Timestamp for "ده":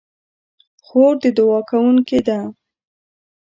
2.27-2.39